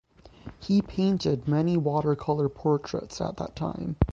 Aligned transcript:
He 0.59 0.81
painted 0.81 1.47
many 1.47 1.77
watercolor 1.77 2.49
portraits 2.49 3.21
at 3.21 3.37
that 3.37 3.55
time. 3.55 3.97